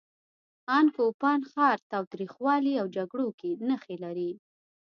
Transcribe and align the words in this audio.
ان 0.77 0.85
کوپان 0.95 1.39
ښار 1.51 1.77
تاوتریخوالي 1.91 2.73
او 2.81 2.87
جګړو 2.97 3.27
کمې 3.39 3.51
نښې 3.69 3.95
لري. 4.03 4.31